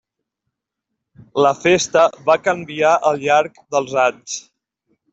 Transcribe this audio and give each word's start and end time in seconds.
La 1.47 1.51
festa 1.59 2.07
va 2.31 2.39
canviar 2.49 2.97
al 3.13 3.23
llarg 3.29 3.65
dels 3.79 3.99
anys. 4.09 4.43